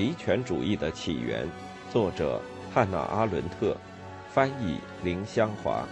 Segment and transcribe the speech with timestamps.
[0.00, 1.46] 极权主义的起源，
[1.92, 2.40] 作者
[2.72, 3.76] 汉娜·阿伦特，
[4.30, 5.84] 翻译林香华。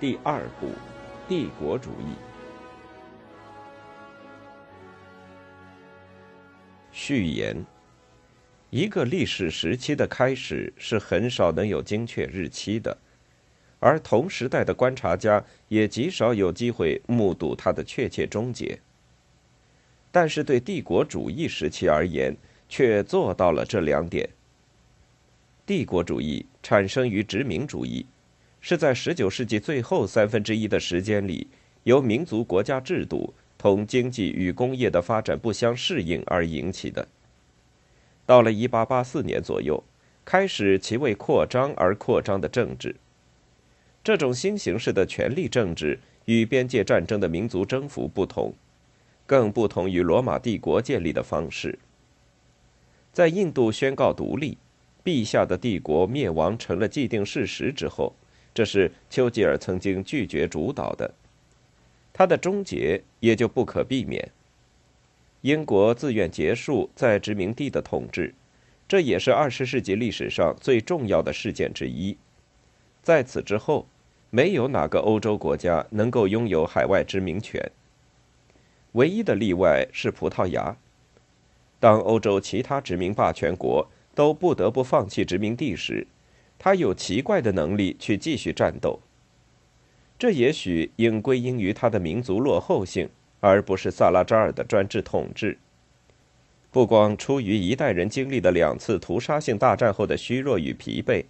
[0.00, 0.70] 第二部，
[1.28, 2.14] 帝国主义。
[6.90, 7.62] 序言：
[8.70, 12.96] 一个历史时期的开始是很少能有精确日期的，
[13.80, 18.78] 而同时代的观察家也极少有机会目睹它的确切终结。
[20.10, 22.36] 但是对帝国主义时期而言，
[22.68, 24.28] 却做到了这两点。
[25.64, 28.04] 帝国主义产生于殖民主义。
[28.60, 31.46] 是在19世纪最后三分之一的时间里，
[31.84, 37.06] 由民族国家制度同经济与工业的发展不相适应而引起的。
[38.28, 39.82] 到了1884年左右，
[40.22, 42.94] 开始其为扩张而扩张的政治。
[44.04, 48.52] 这种新形式的权力政治与边界战争的民族征服不同，
[49.24, 51.78] 更不同于罗马帝国建立的方式。
[53.14, 54.58] 在印度宣告独立，
[55.02, 58.14] 陛下的帝国灭亡成了既定事实之后。
[58.52, 61.14] 这是丘吉尔曾经拒绝主导的，
[62.12, 64.30] 它的终结也就不可避免。
[65.42, 68.34] 英国自愿结束在殖民地的统治，
[68.88, 72.16] 这也是二十世纪历史上最重要的事件之一。
[73.02, 73.86] 在此之后，
[74.30, 77.70] 没有哪个欧洲国家能够拥有海外殖民权。
[78.92, 80.76] 唯一的例外是葡萄牙。
[81.78, 86.06] 当欧洲其他殖民霸权国都不得不放弃殖民地时，
[86.58, 88.98] 他有奇怪的能力去继续战斗，
[90.18, 93.08] 这也许应归因于他的民族落后性，
[93.40, 95.58] 而不是萨拉扎尔的专制统治。
[96.70, 101.24] 不光出于一代人经历的两次屠杀性大战后的虚弱与疲惫，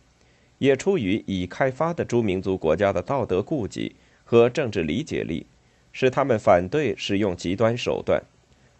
[0.58, 5.47] 也出于已开发的诸民族国家的道德顾忌和政治理解力，
[5.92, 8.20] 使他们反对使用极端手段，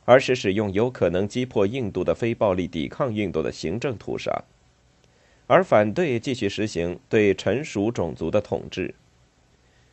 [0.05, 4.45] 而是使用有可能击破印度的非暴力抵抗运动的行政屠杀。
[5.47, 8.95] 而反对继续实行对臣属种族的统治，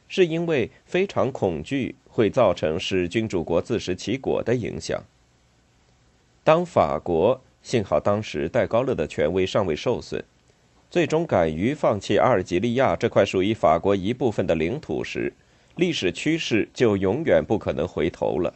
[0.07, 5.03] 是因为非常恐惧会造成使君主国自食其果的影响。
[6.43, 10.23] 当法国幸好当时戴高乐的权威尚未受损，
[10.91, 15.33] 最终敢于放弃阿尔及利亚这块属于法国一部分的领土时，
[15.75, 18.53] 历史趋势就永远不可能回头了。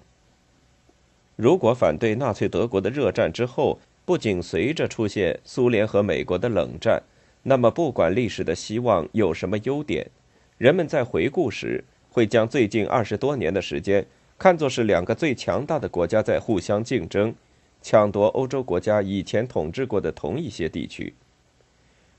[1.35, 7.01] 如果反对纳粹德国的热战之后，不仅随着出现苏联和美国的冷战，
[7.43, 10.09] 那么不管历史的希望有什么优点，
[10.59, 11.81] 人们在回顾时
[12.11, 14.05] 会将最近二十多年的时间
[14.37, 17.33] 看作是两个最强大的国家在互相竞争，
[17.81, 21.13] 抢夺欧洲国家以前统治过的同一些地区。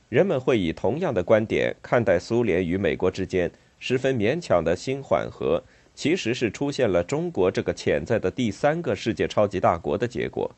[0.09, 5.63] 人们会以同样的观点看待苏联与美国之间十分勉强的新缓和，
[5.95, 10.51] 其实是出现了中国这个潜在的第三个世界超级大国的结果。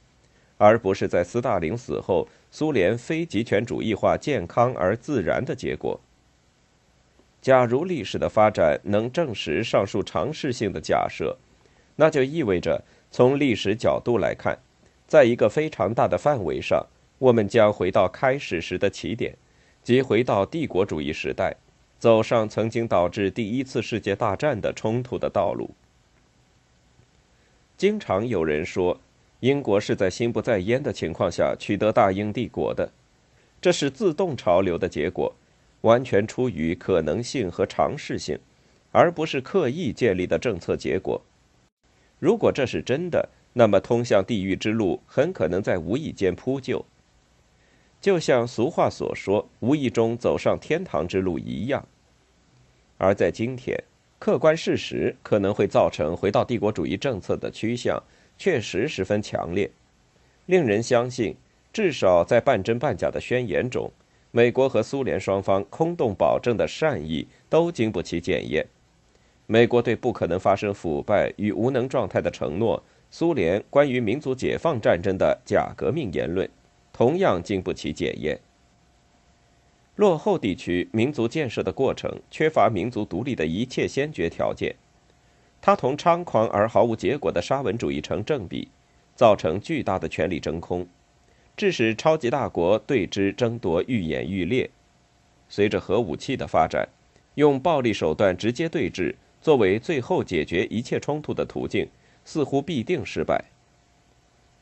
[0.56, 6.00] 而不是在斯大林死后，苏联非极权主义化健康而自然的结果。
[7.42, 11.36] 假如历史的发展能证实上述尝试性的假设，
[11.97, 14.58] 那就意味着从历史角度来看，
[15.06, 16.86] 在一个非常大的范围上，
[17.19, 19.36] 我们将回到开始时的起点，
[19.82, 21.56] 即回到帝国主义时代，
[21.98, 25.70] 走上曾经导致第一次世界大战的冲突的道路。
[27.76, 28.98] 经常有人说。
[29.41, 32.92] 英国是在心不在焉的情况下取得大英帝国的，
[33.60, 35.34] 这是自动潮流的结果，
[35.82, 38.36] 完全出于可能性和尝试性，
[38.90, 41.22] 而不是刻意建立的政策结果。
[42.18, 46.84] 如果这是真的，那么通向地狱之路很可能在无意间铺就，
[48.00, 51.86] 就像俗话所说“无意中走上天堂之路”一样。
[52.98, 53.76] 而在今天，
[54.18, 58.02] 客观事实可能会造成回到帝国主义政策的趋向。
[58.38, 59.70] 确实十分强烈，
[60.46, 61.36] 令人相信，
[61.72, 63.92] 至少在半真半假的宣言中，
[64.32, 68.66] 美国和苏联双方空洞保证的善意都经不起检验。
[69.46, 76.48] 美国对不可能发生腐败与无能状态的承诺，苏联关于民族解放战争的假革命言论，
[76.94, 78.40] 同样经不起检验。
[79.96, 84.74] 落后地区民族建设的过程缺乏民族独立的一切先决条件。
[85.60, 88.68] 它同猖狂而毫无结果的沙文主义成正比，
[89.14, 90.86] 造成巨大的权力真空，
[91.57, 94.69] 致使超级大国对之争夺愈演愈烈。
[95.49, 96.89] 随着核武器的发展，
[97.34, 101.89] 用暴力手段直接对峙作为最后解决一切冲突的途径，
[102.25, 103.45] 似乎必定失败。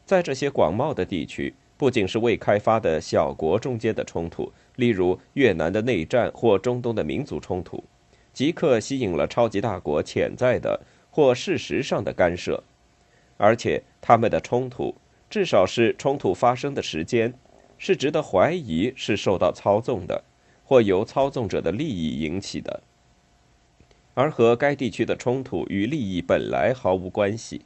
[0.05, 7.85] 在这些广袤的地区，不仅是未开发的小国中间的冲突，例如越南的内战或中东的民族冲突，
[8.33, 12.63] 即刻吸引了超级大国潜在的或事实上的干涉，
[13.37, 14.95] 而且他们的冲突，
[15.31, 17.33] 至少是冲突发生的时间，
[17.79, 20.25] 是值得怀疑是受到操纵的，
[20.65, 22.83] 或由操纵者的利益引起的，
[24.13, 27.63] 而和该地区的冲突与利益本来毫无关系。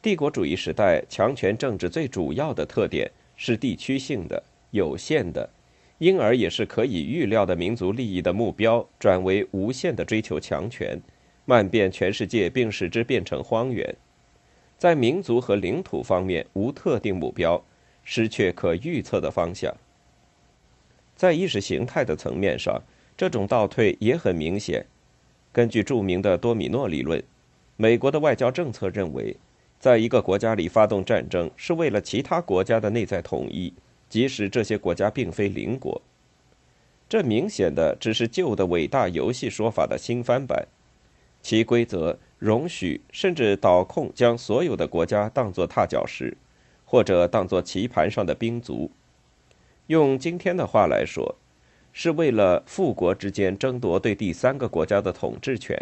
[0.00, 5.50] 帝国主义时代强权政治最主要的特点是地区性的、有限的，
[5.98, 10.98] 因而也是可以预料的民族利益的目标转为无限的追求强权，
[11.44, 13.94] 漫遍全世界并使之变成荒原。
[14.78, 17.62] 在民族和领土方面无特定目标，
[18.04, 19.74] 失去可预测的方向。
[21.14, 22.80] 在意识形态的层面上，
[23.16, 24.86] 这种倒退也很明显。
[25.52, 27.22] 根据著名的多米诺理论，
[27.76, 29.36] 美国的外交政策认为。
[29.80, 33.72] 在一个国家里发动战争是为了其他国家的内在统一，
[34.08, 36.02] 即使这些国家并非邻国。
[37.08, 40.66] 这明显的只是旧的伟大游戏说法的新翻版，
[41.42, 46.36] 其规则容许甚至导控将所有的国家当作踏脚石，
[46.84, 48.90] 或者当作棋盘上的兵卒。
[49.88, 51.36] 用今天的话来说，
[51.92, 55.76] 是为了富国之间争夺对第三个国家的统治权。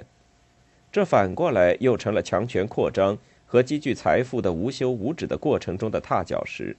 [0.90, 3.18] 这反过来又成了强权扩张。
[3.48, 6.76] 和积聚财富的无休无止的过程中的踏脚石，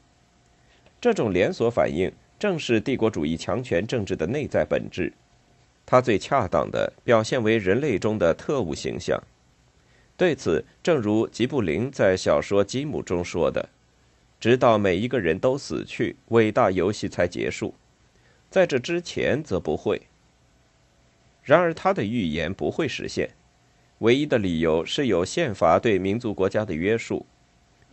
[0.99, 5.13] 这种连锁反应正是帝国主义强权政治的内在本质。
[5.85, 9.17] 它最恰当的表现为人类中的特务形象。
[10.17, 13.69] 对此，正如吉布林在小说《吉姆》中说的
[14.41, 17.75] ：“直到每一个人都死去，伟大游戏才结束；
[18.49, 20.01] 在这之前，则不会。”
[21.45, 23.29] 然而，他的预言不会实现。
[23.99, 27.25] 唯一的理由是有宪法对民族国家的约束。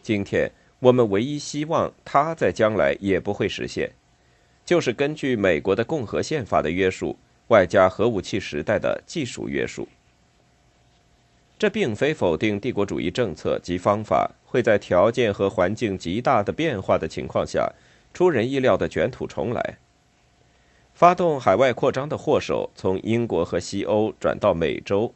[0.02, 0.50] 今天
[0.80, 3.90] 我们唯一希望它在将来也不会实现，
[4.64, 7.16] 就是根据美国的共和宪法的约束，
[7.48, 9.86] 外加核武器时代的技术约束。
[11.64, 17.72] 这并非否定帝国主义政策及方法会在条件和环境极大的变化的情况下，
[18.12, 19.78] 出人意料的卷土重来。
[20.92, 25.14] 发动海外扩张的祸首从英国和西欧转到美洲。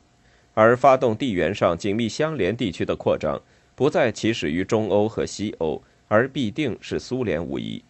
[0.54, 3.38] 而发动地缘上紧密相连地区的扩张，
[3.74, 7.84] 不再起始于中欧和西欧，而必定是苏联无疑。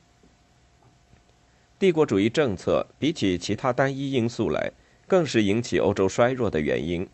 [1.79, 4.73] 帝国主义政策比起其他单一因素来，
[5.07, 7.09] 更是引起欧洲衰弱的原因。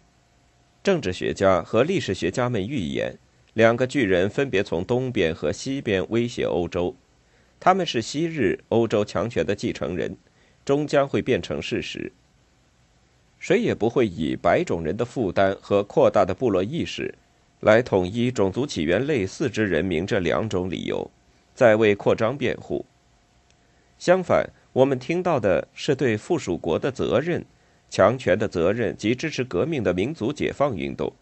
[0.85, 3.17] 政治学家和历史学家们预言，
[3.55, 6.95] 两个巨人分别从东边和西边威胁欧洲，
[7.59, 10.15] 他们是昔日欧洲强权的继承人，
[10.63, 12.13] 终将会变成事实。
[13.39, 17.15] 谁也不会以白种人的负担和扩大的部落意识，
[17.61, 21.11] 来统一种族起源类似之人民这两种理由，
[21.55, 22.85] 在为扩张辩护。
[23.99, 27.43] 相反，我们听到的是对附属国的责任、
[27.95, 31.13] 强权的责任及支持革命的民族解放运动。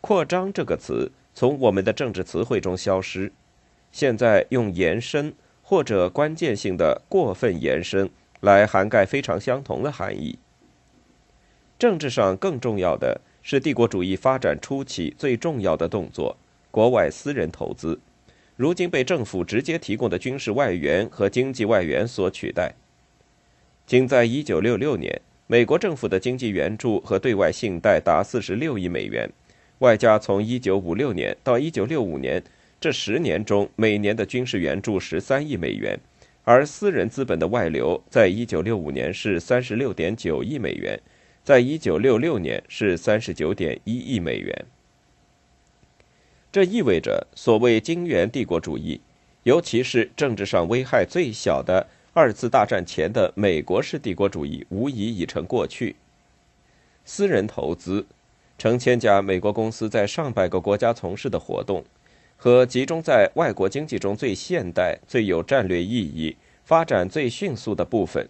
[0.00, 3.30] 扩张这个词从我们的政治词汇中消失，
[3.92, 10.36] 现在用延伸或者关键性的过分延伸来涵盖非常相同的含义。
[11.78, 16.36] 政治上更重要的是帝国主义发展初期最重要的动作——
[16.72, 18.00] 国外私人投资，
[18.56, 22.74] 如今被政府直接提供的军事外援和经济外援所取代。
[23.86, 29.30] 仅在1966年，美国政府的经济援助和对外信贷达46亿美元，
[29.80, 32.42] 外加从1956年到1965年
[32.80, 36.00] 这十年中每年的军事援助13亿美元，
[36.44, 40.98] 而私人资本的外流在1965年是36.9亿美元。
[41.44, 44.64] 在一九六六年是三十九点一亿美元。
[46.50, 49.02] 这意味着，所谓金元帝国主义，
[49.42, 55.96] 尤其是政治上危害最小的二次大战前的美国式帝国主义，无疑已成过去。
[57.06, 58.04] 私人投资，
[58.58, 61.82] 成千家美国公司在上百个国家从事的活动，
[62.36, 68.28] 和集中在外国经济中最现代、最有战略意义、发展最迅速的部分，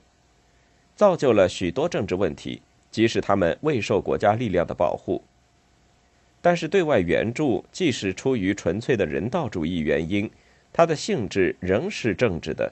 [0.95, 2.63] 造就了许多政治问题。
[2.93, 5.23] 即使他们未受国家力量的保护，
[6.43, 10.31] 但是对外援助即使出于纯粹的人道主义原因，
[10.75, 12.71] 它的性质仍是政治的，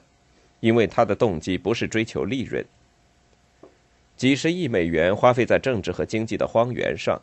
[0.61, 2.65] 因为他的动机不是追求利润。
[4.15, 7.21] 几十亿美元花费在政治和经济的荒原上，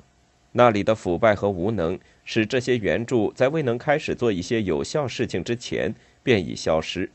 [0.53, 7.11] 那里的腐败和无能使这些援助在未能开始做一些有效事情之前便已消失。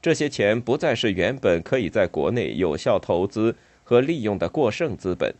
[0.00, 3.56] 这些钱不再是原本可以在国内有效投资。
[3.82, 5.34] 和利用的过剩资本，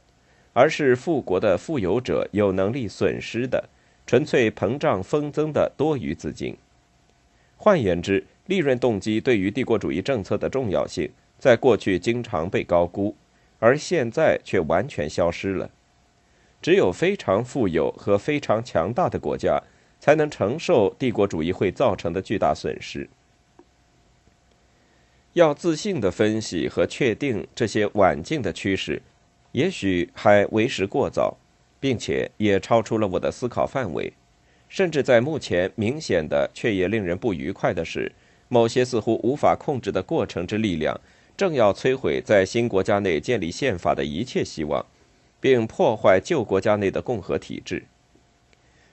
[0.52, 3.68] 而是富国的富有者有能力损失的
[4.08, 6.56] 纯粹膨胀风增的多余资金。
[7.56, 13.14] 换言之，利润动机对于帝国主义政策的重要性，在过去经常被高估，
[13.60, 15.70] 而现在却完全消失了。
[16.60, 19.62] 只有非常富有和非常强大的国家，
[20.00, 23.08] 才能承受帝国主义会造成的巨大损失。
[25.34, 29.00] 要自信的分析和确定这些晚近的趋势，
[29.52, 31.36] 也许还为时过早，
[31.78, 34.12] 并且也超出了我的思考范围。
[34.68, 38.10] 甚至在目前明显的却也令人不愉快的是，
[38.52, 41.00] 某些似乎无法控制的过程之力量，
[41.36, 44.84] 正要摧毁在新国家内建立宪法的一切希望，
[45.40, 47.84] 并破坏旧国家内的共和体制。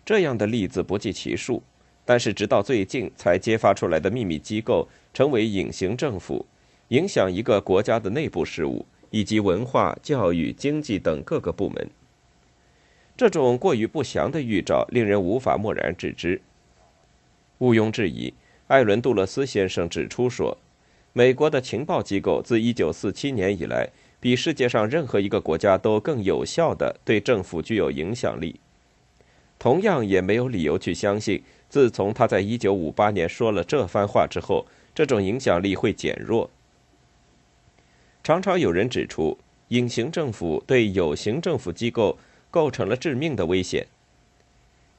[0.05, 1.63] 这样的例子不计其数，
[2.05, 6.45] 但是直到最近才揭发出来的秘密机构，成为隐形政府，
[6.89, 11.89] 影响一个国家的内部事务以及文化、教育、经济等各个部门。
[13.17, 16.39] 这种过于不祥的预兆令人无法漠然置之。
[17.57, 18.31] 毋庸置疑，
[18.67, 20.57] 艾伦·杜勒斯先生指出说，
[21.13, 28.59] 美国的情报机构自1947年以来，比世界上任何一个国家都更有效地对政府具有影响力。
[29.57, 36.49] 同样，也没有理由去相信，自从他在1958年说了这番话之后，这种影响力会减弱。
[38.23, 39.37] 常常有人指出，
[39.69, 42.17] 隐形政府对有形政府机构。
[42.49, 43.85] 构成了致命的危险。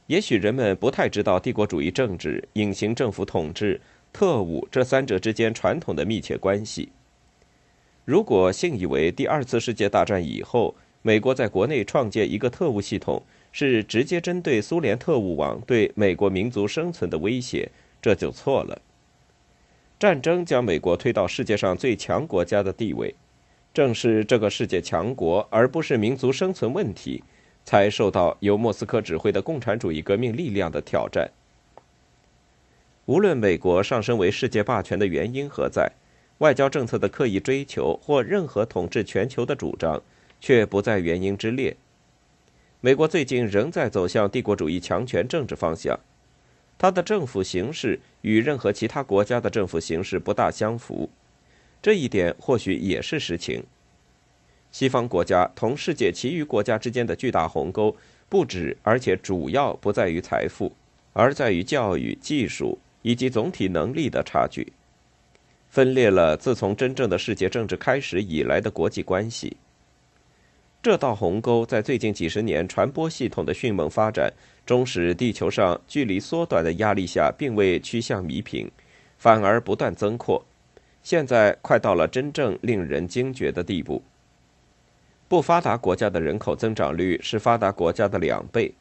[0.09, 3.79] 也许人们不太知道帝国主义政治、隐形政府统治、
[4.11, 6.89] 特务这三者之间传统的密切关系。
[8.07, 13.23] 如果信以为第二次世界大战以后，美国在国内创建一个特务系统
[13.53, 18.81] 是直接针对苏联特务网对美国民族生存的威胁，这就错了。
[19.99, 23.15] 战争将美国推到世界上最强国家的地位，
[23.75, 27.23] 正是这个世界强国，而不是民族生存问题。
[27.69, 31.31] 才受到由莫斯科指挥的共产主义革命力量的挑战。
[33.05, 35.93] 无论美国上升为世界霸权的原因何在，
[36.39, 40.03] 外交政策的刻意追求或任何统治全球的主张，
[40.41, 41.77] 却不在原因之列。
[42.81, 46.01] 美国最近仍在走向帝国主义强权政治方向，
[46.79, 51.11] 它的政府形式与任何其他国家的政府形式不大相符，
[51.83, 53.63] 这一点或许也是实情。
[54.71, 57.97] 西方国家同世界其余国家之间的巨大鸿沟，
[58.29, 60.73] 不止，而且主要不在于财富，
[61.13, 64.73] 而在于教育、技术以及总体能力的差距，
[65.71, 69.57] 分裂了自从真正的世界政治开始以来的国际关系。
[70.81, 74.33] 这道鸿沟在最近几十年传播系统的迅猛发展，
[74.65, 78.71] 中使地球上距离缩短的压力下，并未趋向弥平，
[79.19, 80.45] 反而不断增扩，
[81.03, 84.03] 现在快到了真正令人惊觉的地步。
[85.29, 88.73] 不发达国家的人口增长率是发达国家的两倍，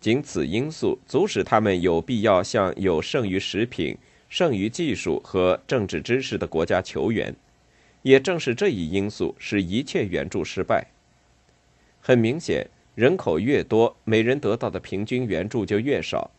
[0.00, 3.96] 仅此因素阻使他们有必要向有剩余食品、
[4.28, 7.32] 剩余技术和政治知识的国家求援。
[8.02, 10.88] 也正是这一因素使一切援助失败。
[12.00, 12.66] 很明显，
[12.96, 16.32] 人口越多，每人得到的平均援助就越少。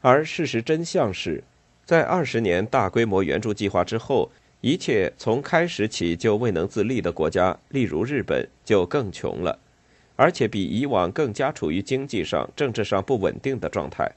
[0.00, 1.44] 而事实真相是，
[1.84, 4.30] 在二十年大规模援助计划之后。
[4.64, 9.58] 一切从开始起就未能自立的国家，例如日本，就更穷了，
[10.16, 14.10] 而且比以往更加处于经济上、政治上不稳定的状态。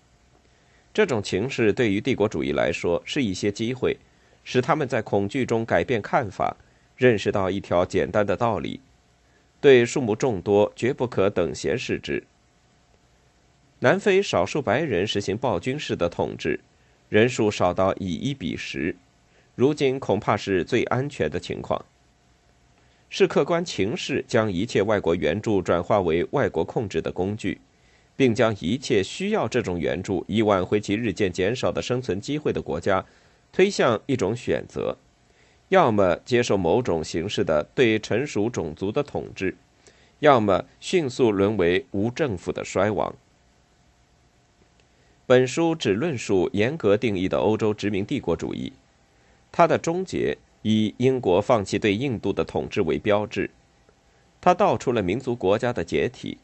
[0.94, 3.98] 这种情势对于帝国主义来说是一些机会，
[4.46, 6.56] 使他们在恐惧中改变看法，
[6.96, 8.80] 认识到一条简单的道理：
[9.60, 12.24] 对数目众多绝不可等闲视之。
[13.80, 16.62] 南非少数白人实行暴君式的统治，
[17.10, 18.96] 人数少到以一比十。
[19.58, 21.84] 如今恐怕是最安全的情况。
[23.10, 27.60] 是客观情势将一切外国援助转化为外国控制的工具，
[28.16, 33.04] 并将一切需要这种援助以挽回其日渐减少的生存机会的国家，
[33.52, 34.96] 推向一种选择：
[35.70, 39.58] 要么接受某种形式的对成熟种族的统治，
[40.20, 43.16] 要么迅速沦为无政府的衰亡。
[45.26, 48.72] 本书只论述严格定义的欧洲殖民帝国主义。
[49.58, 53.50] 它的终结以英国放弃对印度的统治为标志，
[54.40, 56.38] 它道出了民族国家的解体，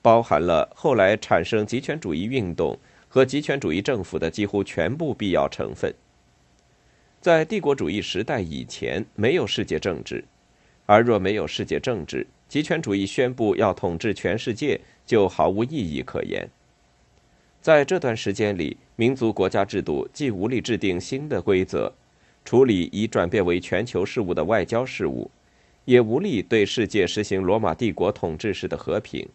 [0.00, 5.94] 包含了后来产生极权主义运动和极权主义政府的几乎全部必要成分。
[7.20, 10.24] 在帝国主义时代以前，没有世界政治，
[10.86, 16.48] 而若没有世界政治，极权主义宣布要统治全世界就毫无意义可言。
[17.60, 21.92] 在这段时间里，民族国家制度既无力制定新的规则。
[22.48, 25.30] 处理已转变为全球事务的外交事务，
[25.84, 29.28] 也无力对世界实行罗马帝国统治式的和平。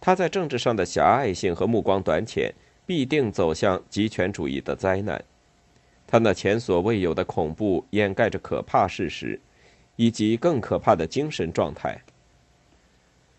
[0.00, 2.52] 他在政治上的狭隘性和目光短浅，
[2.84, 5.24] 必定走向极权主义的灾难。
[6.08, 9.38] 他那前所未有的恐怖掩盖着可怕事实，
[9.94, 11.96] 以及更可怕的精神状态。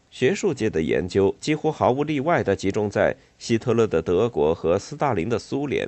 [0.09, 5.85] 学术界的研究几乎毫无例外地集中在希特勒的德国和斯大林的苏联，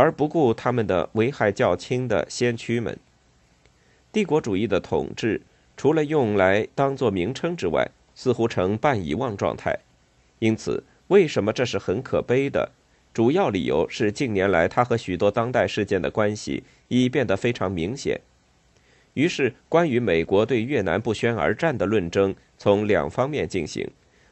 [0.00, 2.98] 而不顾他们的危害较轻的先驱们。
[4.10, 5.42] 帝国主义的统治，
[5.76, 9.78] 除了用来当作名称之外，似乎呈半遗忘状态。
[10.38, 12.72] 因此，为什么这是很可悲的？
[13.12, 18.22] 主要理由是近年来他和许多当代事件的关系已变得非常明显。
[19.12, 23.86] 于是，关于美国对越南不宣而战的论争从两方面进行，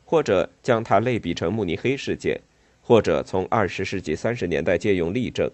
[0.06, 2.40] 或者将它类比成慕尼黑事件，
[2.88, 5.50] 或者从二十世纪三十年代借用例证。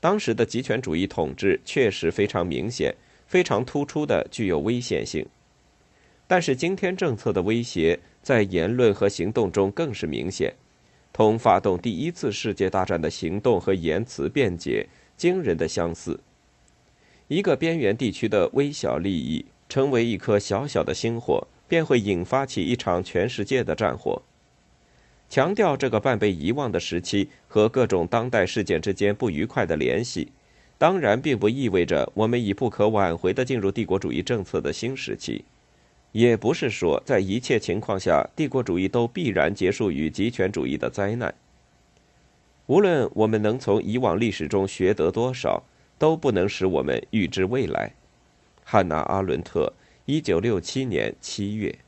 [0.00, 2.92] 当时的极权主义统治确实非常明显、
[3.28, 5.24] 非常突出的具有危险性，
[6.26, 10.52] 但是今天政策的威胁在言论和行动中更是明显，
[11.12, 16.18] 同发动第一次世界大战的行动和言辞辩解惊人的相似。
[17.28, 24.20] 一个边缘地区的微小利益，成为一颗小小的星火，便会引发起一场全世界的战火。
[25.30, 30.28] 强调这个半被遗忘的时期和各种当代事件之间不愉快的联系，
[30.76, 35.44] 当然并不意味着我们已不可挽回地进入帝国主义政策的新时期，
[36.12, 41.34] 也不是说在一切情况下帝国主义都必然结束于极权主义的灾难。
[42.66, 45.62] 无论我们能从以往历史中学得多少。
[46.00, 47.92] 都不能使我们预知未来。
[48.64, 49.70] 汉娜·阿伦特，
[50.06, 51.78] 一九六七年七月。